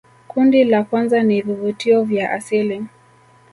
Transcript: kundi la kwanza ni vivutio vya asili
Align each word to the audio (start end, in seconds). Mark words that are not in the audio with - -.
kundi 0.27 0.63
la 0.63 0.83
kwanza 0.83 1.23
ni 1.23 1.41
vivutio 1.41 2.03
vya 2.03 2.31
asili 2.33 2.85